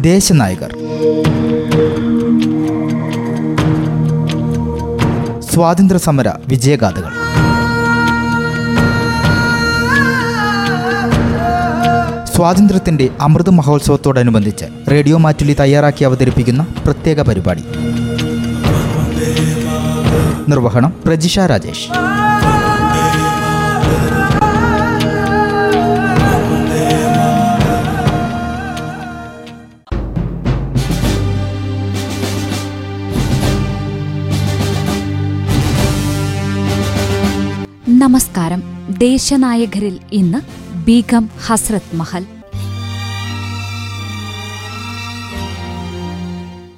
[0.00, 0.70] ദേശനായകർ.
[5.40, 7.08] സ്വാതന്ത്ര്യ സമര വിജയഗാഥകൾ.
[12.24, 17.62] സ്വാതന്ത്ര്യത്തിന്റെ അമൃത മഹോത്സവത്തോടനുബന്ധിച്ച് റേഡിയോ മാറ്റുലി തയ്യാറാക്കി അവതരിപ്പിക്കുന്ന പ്രത്യേക പരിപാടി.
[20.48, 22.17] നിർവഹണം പ്രജിഷ രാജേഷ്.
[38.08, 38.62] നമസ്കാരം.
[38.98, 40.38] ദേശനായകരിൽ ഇന്ന്
[40.76, 42.24] ബീഗം ഹസ്രത് മഹൽ.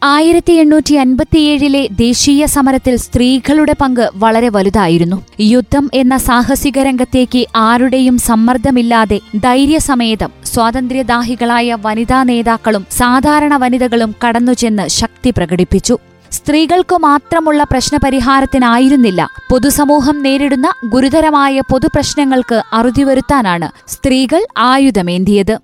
[0.03, 5.23] ആയിരത്തി എണ്ണൂറ്റി അൻപത്തിയേഴിലെ ദേശീയ സമരത്തിൽ സ്ത്രീകളുടെ പങ്ക് വളരെ വലുതായിരുന്നു.
[5.41, 15.99] യുദ്ധം എന്ന സാഹസിക രംഗത്തേക്ക് ആരുടെയും സമ്മർദ്ദമില്ലാതെ ധൈര്യസമേതം സ്വാതന്ത്ര്യദാഹികളായ വനിതാ നേതാക്കളും സാധാരണ വനിതകളും കടന്നുചെന്ന് ശക്തി പ്രകടിപ്പിച്ചു.
[16.33, 19.29] സ്ത്രീകൾക്കു മാത്രമുള്ള പ്രശ്നപരിഹാരത്തിനായിരുന്നില്ല.
[19.51, 25.55] പൊതുസമൂഹം നേരിടുന്ന ഗുരുതരമായ പൊതുപ്രശ്നങ്ങൾക്ക് അറുതി വരുത്താനാണ് സ്ത്രീകൾ ആയുധമേന്തിയത്.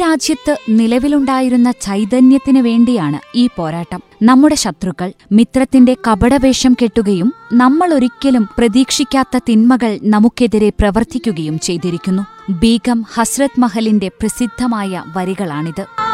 [0.00, 4.00] രാജ്യത്ത് നിലവിലുണ്ടായിരുന്ന ചൈതന്യത്തിനു വേണ്ടിയാണ് ഈ പോരാട്ടം.
[4.22, 12.52] നമ്മുടെ ശത്രുക്കൾ മിത്രത്തിന്റെ കപടവേഷം കെട്ടുകയും നമ്മൾ ഒരിക്കലും പ്രതീക്ഷിക്കാത്ത തിന്മകൾ നമുക്കെതിരെ പ്രവർത്തിക്കുകയും ചെയ്തിരിക്കുന്നു.
[12.52, 16.09] ബീഗം ഹസ്രത് മഹലിന്റെ പ്രസിദ്ധമായ വരികളാണിത്.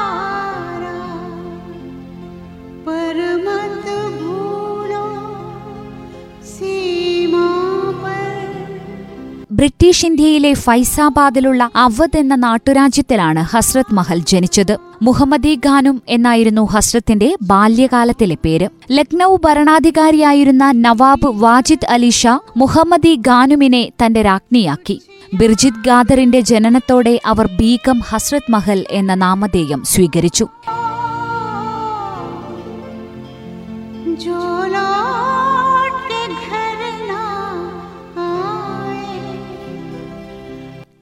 [9.57, 14.77] ബ്രിട്ടീഷ് ഇന്ത്യയിലെ ഫൈസാബാദിലുള്ള അവധ് എന്ന നാട്ടുരാജ്യത്തിലാണ് ഹസ്രത് മഹൽ ജനിച്ചത്.
[15.03, 18.69] മുഹമ്മദി ഖാനും എന്നായിരുന്നു ഹസ്രത്തിന്റെ ബാല്യകാലത്തിലെ പേര്.
[18.91, 25.01] ലക്നൌ ഭരണാധികാരിയായിരുന്ന നവാബ് വാജിദ് അലി ഷാ മുഹമ്മദി ഖാനുമിനെ തന്റെ രാജ്ഞിയാക്കി.
[25.35, 30.49] ബിർജിത് ഗാദറിന്റെ ജനനത്തോടെ അവർ ബീഗം ഹസ്രത് മഹൽ എന്ന നാമധേയം സ്വീകരിച്ചു.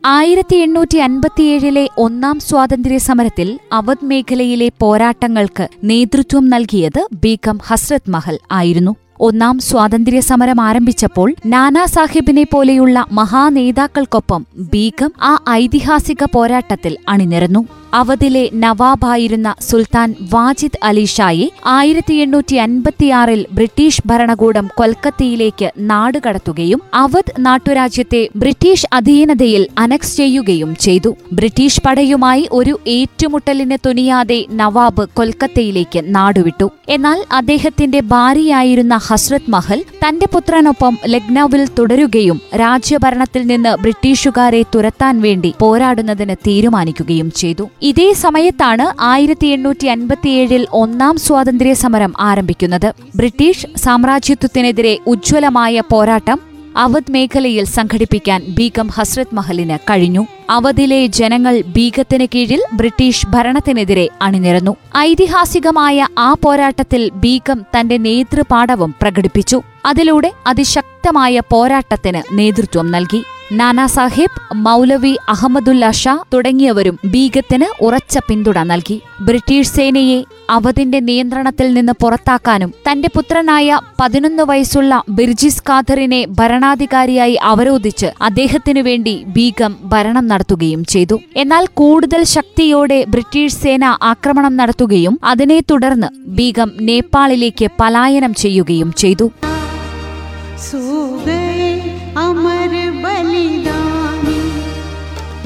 [0.07, 8.97] ആയിരത്തി എണ്ണൂറ്റി അൻപത്തിയേഴിലെ ഒന്നാം സ്വാതന്ത്ര്യ സമരത്തിൽ അവധ് മേഖലയിലെ പോരാട്ടങ്ങൾക്ക് നേതൃത്വം നൽകിയത് ബീഗം ഹസ്രത് മഹൽ ആയിരുന്നു.
[9.21, 17.67] ഒന്നാം സ്വാതന്ത്ര്യ സമരം ആരംഭിച്ചപ്പോൾ നാനാ സാഹിബിനെ പോലെയുള്ള മഹാനേതാക്കൾക്കൊപ്പം ബീഗം ആ ഐതിഹാസിക പോരാട്ടത്തിൽ അണിനിരന്നു.
[17.95, 28.29] അവധിലെ നവാബായിരുന്ന സുൽത്താൻ വാജിദ് അലി ഷായെ ആയിരത്തി എണ്ണൂറ്റി അൻപത്തിയാറിൽ ബ്രിട്ടീഷ് ഭരണകൂടം കൊൽക്കത്തയിലേക്ക് നാടുകടത്തുകയും അവധ് നാട്ടുരാജ്യത്തെ
[28.37, 31.17] ബ്രിട്ടീഷ് അധീനതയിൽ അനക്സ് ചെയ്യുകയും ചെയ്തു.
[31.33, 36.71] ബ്രിട്ടീഷ് പടയുമായി ഒരു ഏറ്റുമുട്ടലിന് തുനിയാതെ നവാബ് കൊൽക്കത്തയിലേക്ക് നാടുവിട്ടു.
[36.89, 46.37] എന്നാൽ അദ്ദേഹത്തിന്റെ ഭാര്യയായിരുന്ന ഹസ്രത് മഹൽ തന്റെ പുത്രനൊപ്പം ലക്നൌവിൽ തുടരുകയും രാജ്യഭരണത്തിൽ നിന്ന് ബ്രിട്ടീഷുകാരെ തുരത്താൻ വേണ്ടി പോരാടുന്നതിന്
[46.47, 47.71] തീരുമാനിക്കുകയും ചെയ്തു.
[47.85, 52.93] ഇതേ സമയത്താണ് ആയിരത്തി എണ്ണൂറ്റി അൻപത്തിയേഴിൽ ഒന്നാം സ്വാതന്ത്ര്യ സമരം ആരംഭിക്കുന്നത്.
[53.17, 56.39] ബ്രിട്ടീഷ് സാമ്രാജ്യത്വത്തിനെതിരെ ഉജ്ജ്വലമായ പോരാട്ടം
[56.77, 60.27] അവധ് മേഖലയിൽ സംഘടിപ്പിക്കാൻ ബീഗം ഹസ്രത് മഹലിന് കഴിഞ്ഞു.
[60.51, 64.77] അവധിലെ ജനങ്ങൾ ബീഗത്തിന് കീഴിൽ ബ്രിട്ടീഷ് ഭരണത്തിനെതിരെ അണിനിരന്നു.
[64.97, 69.63] ഐതിഹാസികമായ ആ പോരാട്ടത്തിൽ ബീഗം തന്റെ നേതൃപാഠവും പ്രകടിപ്പിച്ചു.
[69.87, 73.23] അതിലൂടെ അതിശക്തമായ പോരാട്ടത്തിന് നേതൃത്വം നൽകി.
[73.59, 78.97] നാനാ സാഹിബ് മൗലവി അഹമ്മദുല്ല ഷാ തുടങ്ങിയവരും ബീഗത്തിന് ഉറച്ച പിന്തുണ നൽകി.
[79.27, 80.17] ബ്രിട്ടീഷ് സേനയെ
[80.57, 89.75] അവധിന്റെ നിയന്ത്രണത്തിൽ നിന്ന് പുറത്താക്കാനും തന്റെ പുത്രനായ പതിനൊന്ന് വയസ്സുള്ള ബിർജിസ് ഖാദറിനെ ഭരണാധികാരിയായി അവരോധിച്ച് അദ്ദേഹത്തിനു വേണ്ടി ബീഗം
[89.93, 91.19] ഭരണം നടത്തുകയും ചെയ്തു.
[91.37, 99.29] എന്നാൽ കൂടുതൽ ശക്തിയോടെ ബ്രിട്ടീഷ് സേന ആക്രമണം നടത്തുകയും അതിനെ തുടർന്ന് ബീഗം നേപ്പാളിലേക്ക് പലായനം ചെയ്യുകയും ചെയ്തു.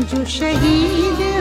[0.08, 1.37] जो शहीद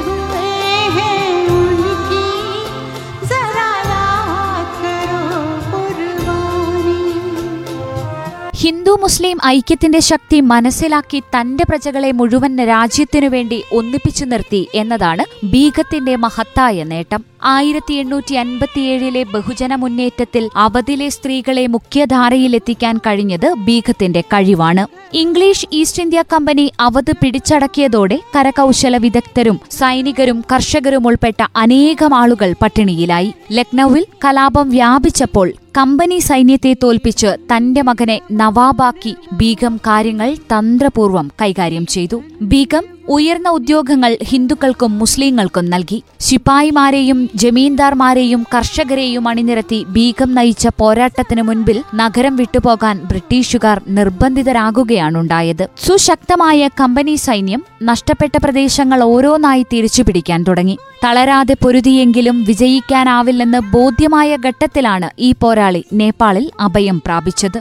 [8.67, 16.83] ഹിന്ദു മുസ്ലിം ഐക്യത്തിന്റെ ശക്തി മനസ്സിലാക്കി തന്റെ പ്രജകളെ മുഴുവൻ രാജ്യത്തിനു വേണ്ടി ഒന്നിപ്പിച്ചു നിർത്തി എന്നതാണ് ബീഗത്തിന്റെ മഹത്തായ
[16.83, 17.25] നേട്ടം.
[17.43, 24.87] ആയിരത്തി എണ്ണൂറ്റി അൻപത്തിയേഴിലെ ബഹുജന മുന്നേറ്റത്തിൽ അവധിലെ സ്ത്രീകളെ മുഖ്യധാരയിലെത്തിക്കാൻ കഴിഞ്ഞത് ബീഗത്തിന്റെ കഴിവാണ്.
[25.13, 33.33] English East India Company Awadh പിടിച്ചടക്കിയതോടെ കരകൗശല വിദഗ്ധരും സൈനികരും കർഷകരും ഉൾപ്പെട്ട അനേകം ആളുകൾ പട്ടിണിയിലായി.
[33.51, 42.17] ലക്നൌവിൽ കലാപം വ്യാപിച്ചപ്പോൾ കമ്പനി സൈന്യത്തെ തോൽപ്പിച്ച് തന്റെ മകനെ നവാബാക്കി ബീഗം കാര്യങ്ങൾ തന്ത്രപൂർവം കൈകാര്യം ചെയ്തു.
[42.41, 46.03] ബീഗം ഉയർന്ന ഉദ്യോഗങ്ങൾ ഹിന്ദുക്കൾക്കും മുസ്ലിങ്ങൾക്കും നൽകി.
[46.19, 55.67] ശിപായിമാരെയും ജമീന്ദാർമാരെയും കർഷകരെയും അണിനിരത്തി ബീഗം നയിച്ച പോരാട്ടത്തിനു മുൻപിൽ നഗരം വിട്ടുപോകാൻ ബ്രിട്ടീഷുകാർ നിർബന്ധിതരാകുകയാണുണ്ടായത്.
[55.85, 60.77] സുശക്തമായ കമ്പനി സൈന്യം നഷ്ടപ്പെട്ട പ്രദേശങ്ങൾ ഓരോന്നായി തിരിച്ചുപിടിക്കാൻ തുടങ്ങി.
[61.03, 67.59] തളരാതെ പൊരുതിയെങ്കിലും വിജയിക്കാനാവില്ലെന്ന് ബോധ്യമായ ഘട്ടത്തിലാണ് ഈ പോരാളി നേപ്പാളിൽ അഭയം പ്രാപിച്ചത്.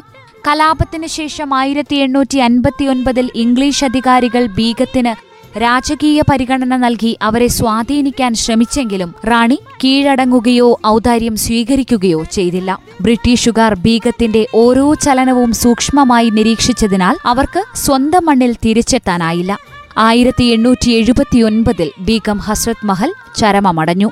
[0.48, 9.58] കലാപത്തിന് ശേഷം ആയിരത്തി എണ്ണൂറ്റി അൻപത്തിയൊൻപതിൽ ഇംഗ്ലീഷ് അധികാരികൾ ബീഗത്തിന് രാജകീയ പരിഗണന നൽകി അവരെ സ്വാധീനിക്കാൻ ശ്രമിച്ചെങ്കിലും റാണി
[9.84, 12.78] കീഴടങ്ങുകയോ ഔദാര്യം സ്വീകരിക്കുകയോ ചെയ്തില്ല.
[13.00, 19.58] ബ്രിട്ടീഷുകാർ ബീഗത്തിന്റെ ഓരോ ചലനവും സൂക്ഷ്മമായി നിരീക്ഷിച്ചതിനാൽ അവർക്ക് സ്വന്തം മണ്ണിൽ തിരിച്ചെത്താനായില്ല.
[19.98, 24.10] ആയിരത്തി എണ്ണൂറ്റി എഴുപത്തിയൊൻപതിൽ ബീഗം ഹസ്രത് മഹൽ ചരമമടഞ്ഞു.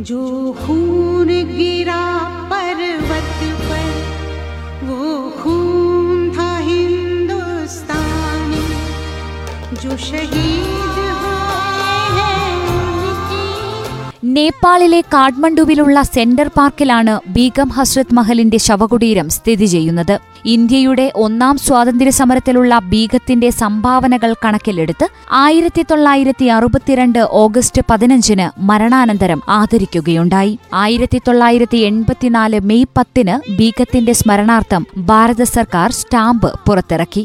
[0.00, 0.79] ജോഹു
[14.62, 20.12] നേപ്പാളിലെ കാഠ്മണ്ഡുവിലുള്ള സെന്റർ പാർക്കിലാണ് ബീഗം ഹസ്രത് മഹലിന്റെ ശവകുടീരം സ്ഥിതി ചെയ്യുന്നത്.
[20.44, 25.06] ഇന്ത്യയുടെ ഒന്നാം സ്വാതന്ത്ര്യ സമരത്തിലുള്ള ബീഗത്തിന്റെ സംഭാവനകൾ കണക്കിലെടുത്ത്
[25.44, 30.54] ആയിരത്തി തൊള്ളായിരത്തി അറുപത്തിരണ്ട് ഓഗസ്റ്റ് പതിനഞ്ചിന് മരണാനന്തരം ആദരിക്കുകയുണ്ടായി.
[30.74, 37.24] ആയിരത്തി തൊള്ളായിരത്തി എൺപത്തിനാല് മെയ് പത്തിന് ബീഗത്തിന്റെ സ്മരണാർത്ഥം ഭാരത സർക്കാർ സ്റ്റാമ്പ് പുറത്തിറക്കി.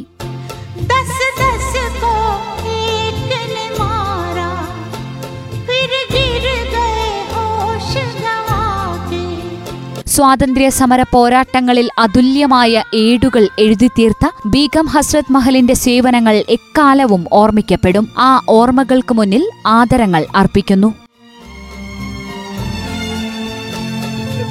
[10.14, 19.44] സ്വാതന്ത്ര്യ സമര പോരാട്ടങ്ങളിൽ അതുല്യമായ ഏടുകൾ എഴുതിത്തീർത്ത ബീഗം ഹസ്രത് മഹലിന്റെ സേവനങ്ങൾ എക്കാലവും ഓർമ്മിക്കപ്പെടും ആ ഓർമ്മകൾക്ക് മുന്നിൽ
[19.74, 20.90] ആദരങ്ങൾ അർപ്പിക്കുന്നു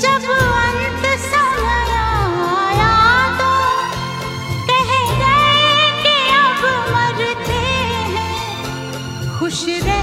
[0.02, 0.26] जब
[0.60, 1.90] अंत समय
[2.58, 2.92] आया
[3.40, 3.50] तो
[4.70, 4.92] कह
[5.22, 5.74] गए
[6.04, 6.62] कि अब
[6.94, 7.60] मरते
[8.14, 8.30] हैं
[9.34, 10.03] खुश रहना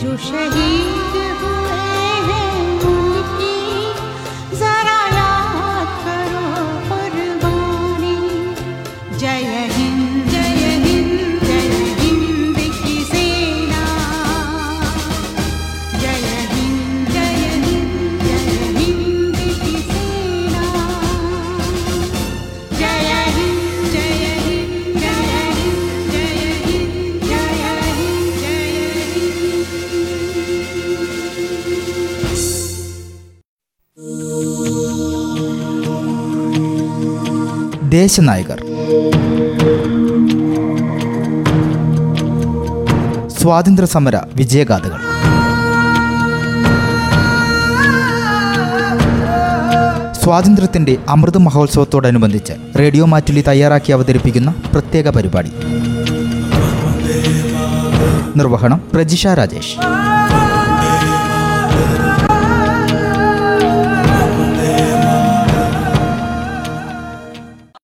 [0.00, 0.99] जो शहीद
[37.91, 38.59] ദേശനായകർ.
[43.27, 44.99] സ്വാതന്ത്ര്യ സമര വിജയഗാഥകൾ.
[50.23, 55.51] സ്വാതന്ത്ര്യത്തിന്റെ അമൃത മഹോത്സവത്തോടനുബന്ധിച്ച് റേഡിയോ മാറ്റുലി തയ്യാറാക്കി അവതരിപ്പിക്കുന്ന പ്രത്യേക പരിപാടി.
[58.35, 59.77] നിർവഹണം പ്രജിഷ രാജേഷ്.